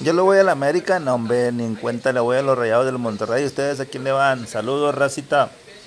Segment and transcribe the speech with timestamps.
[0.00, 2.58] Yo le voy a la América, no, hombre, ni en cuenta le voy a los
[2.58, 3.44] Rayados del Monterrey.
[3.44, 4.48] ¿Ustedes a quién le van?
[4.48, 5.50] Saludos, racita.